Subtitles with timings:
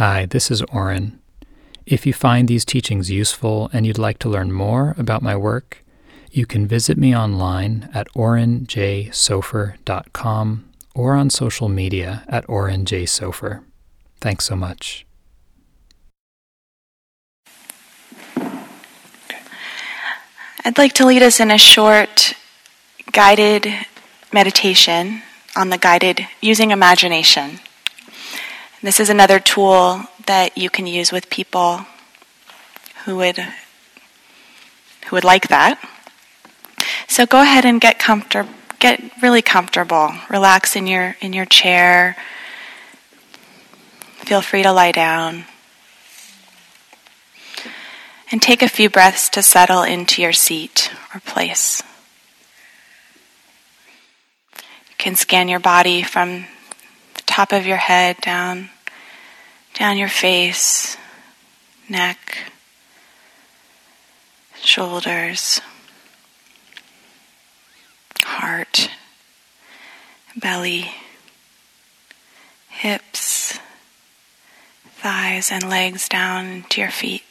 [0.00, 1.20] Hi, this is Oren.
[1.84, 5.84] If you find these teachings useful and you'd like to learn more about my work,
[6.30, 13.62] you can visit me online at orenjsofer.com or on social media at orenjsofer.
[14.22, 15.04] Thanks so much.
[20.64, 22.32] I'd like to lead us in a short
[23.12, 23.70] guided
[24.32, 25.20] meditation
[25.54, 27.60] on the guided using imagination.
[28.82, 31.84] This is another tool that you can use with people
[33.04, 35.78] who would who would like that.
[37.08, 40.12] So go ahead and get comfortable get really comfortable.
[40.28, 42.16] Relax in your in your chair.
[44.24, 45.44] Feel free to lie down.
[48.32, 51.82] And take a few breaths to settle into your seat or place.
[54.56, 56.46] You can scan your body from
[57.14, 58.70] the top of your head down
[59.80, 60.98] down your face,
[61.88, 62.36] neck,
[64.60, 65.62] shoulders,
[68.22, 68.90] heart,
[70.36, 70.90] belly,
[72.68, 73.58] hips,
[74.98, 77.29] thighs, and legs down to your feet.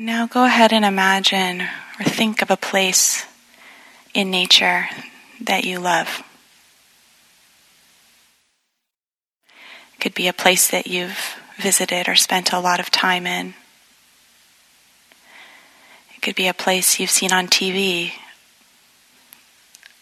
[0.00, 3.26] And now go ahead and imagine or think of a place
[4.14, 4.86] in nature
[5.42, 6.22] that you love.
[9.92, 13.52] It could be a place that you've visited or spent a lot of time in.
[16.16, 18.12] It could be a place you've seen on TV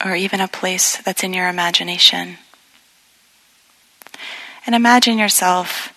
[0.05, 2.37] or even a place that's in your imagination.
[4.65, 5.93] And imagine yourself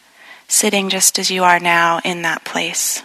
[0.47, 3.03] sitting just as you are now in that place.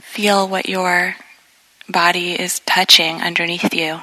[0.00, 1.16] Feel what your
[1.88, 4.00] body is touching underneath you.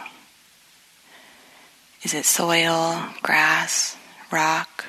[2.04, 3.98] Is it soil, grass,
[4.32, 4.86] rock?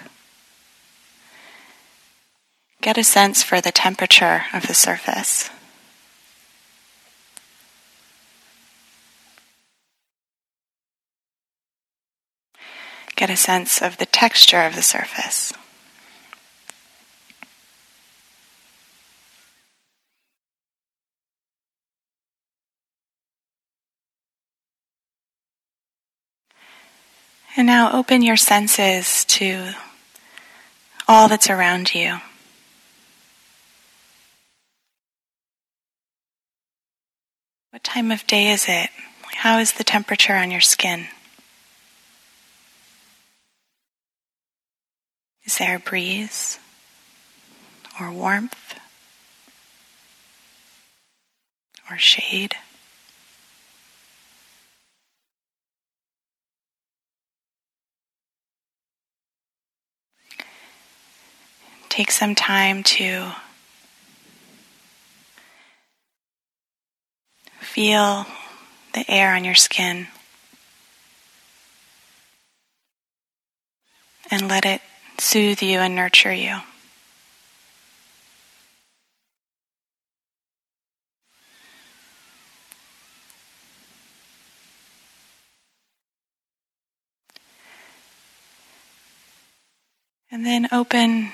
[2.80, 5.48] Get a sense for the temperature of the surface.
[13.16, 15.52] Get a sense of the texture of the surface.
[27.56, 29.74] And now open your senses to
[31.06, 32.18] all that's around you.
[37.70, 38.90] What time of day is it?
[39.36, 41.06] How is the temperature on your skin?
[45.44, 46.58] Is there a breeze
[48.00, 48.80] or warmth
[51.90, 52.56] or shade?
[61.94, 63.30] Take some time to
[67.60, 68.26] feel
[68.94, 70.08] the air on your skin
[74.28, 74.80] and let it
[75.18, 76.56] soothe you and nurture you.
[90.32, 91.30] And then open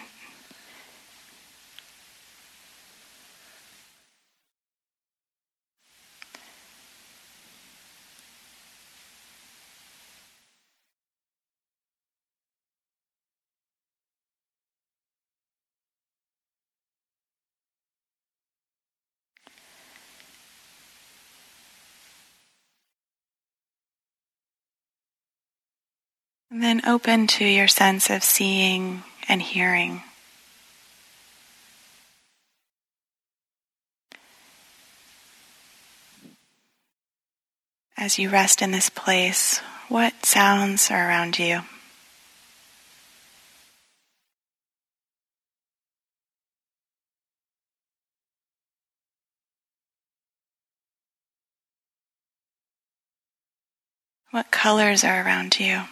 [26.51, 30.03] And then open to your sense of seeing and hearing.
[37.97, 41.61] As you rest in this place, what sounds are around you?
[54.33, 55.83] What colors are around you?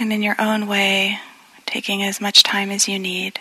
[0.00, 1.20] And in your own way,
[1.66, 3.38] taking as much time as you need.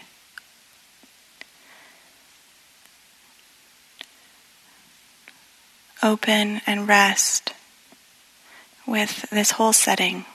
[6.04, 7.54] Open and rest
[8.86, 10.26] with this whole setting.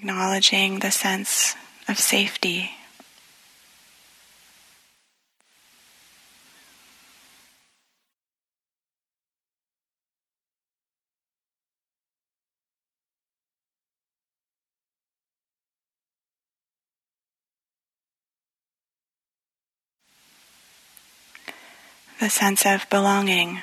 [0.00, 1.56] Acknowledging the sense
[1.86, 2.70] of safety.
[22.20, 23.60] the sense of belonging.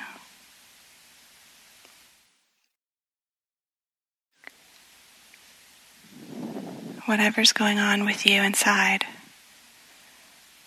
[7.08, 9.06] Whatever's going on with you inside,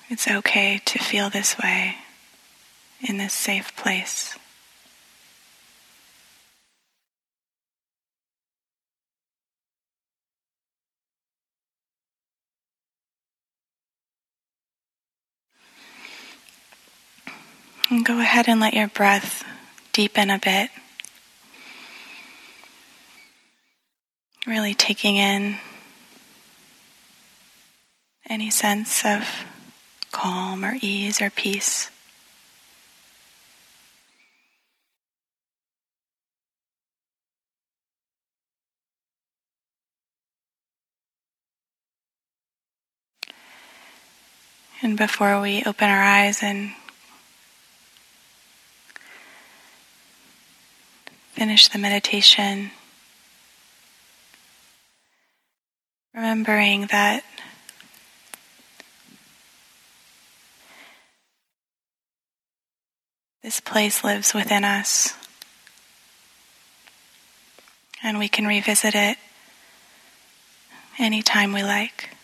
[0.09, 1.97] it's okay to feel this way
[3.07, 4.35] in this safe place.
[17.91, 19.43] And go ahead and let your breath
[19.93, 20.71] deepen a bit.
[24.47, 25.59] Really taking in
[28.31, 29.27] any sense of
[30.13, 31.91] calm or ease or peace.
[44.81, 46.71] And before we open our eyes and
[51.33, 52.71] finish the meditation,
[56.15, 57.23] remembering that
[63.51, 65.13] this place lives within us
[68.01, 69.17] and we can revisit it
[70.97, 72.15] anytime we like.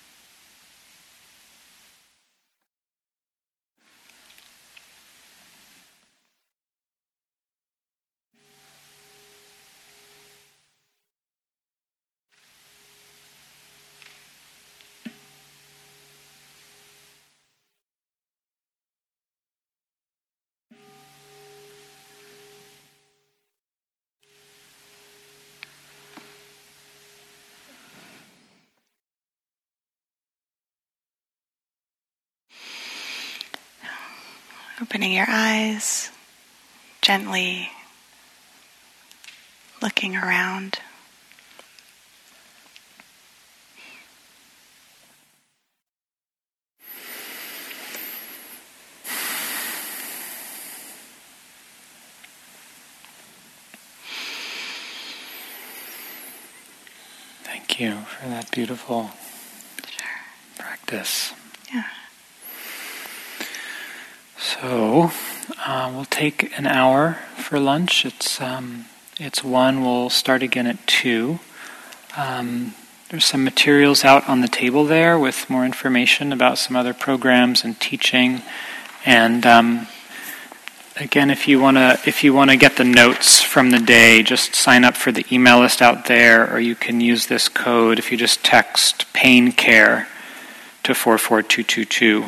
[34.79, 36.11] Opening your eyes,
[37.01, 37.69] gently
[39.81, 40.77] looking around.
[57.43, 59.09] Thank you for that beautiful
[59.87, 60.07] sure.
[60.59, 61.33] practice.
[64.59, 65.11] So
[65.67, 68.05] uh, we'll take an hour for lunch.
[68.05, 68.85] It's um,
[69.19, 69.83] it's one.
[69.83, 71.39] We'll start again at two.
[72.15, 72.73] Um,
[73.09, 77.63] there's some materials out on the table there with more information about some other programs
[77.63, 78.41] and teaching.
[79.05, 79.87] And um,
[80.95, 84.23] again, if you want to if you want to get the notes from the day,
[84.23, 87.99] just sign up for the email list out there, or you can use this code
[87.99, 90.07] if you just text pain care
[90.81, 92.25] to four four two two two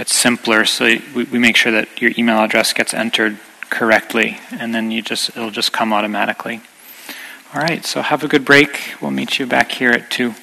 [0.00, 3.38] it's simpler so we, we make sure that your email address gets entered
[3.68, 6.60] correctly and then you just it'll just come automatically.
[7.54, 8.94] All right so have a good break.
[9.00, 10.34] We'll meet you back here at 2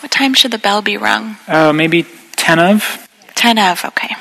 [0.00, 1.38] what time should the bell be rung?
[1.48, 2.06] Uh, maybe
[2.36, 3.08] 10 of?
[3.34, 4.14] 10 of okay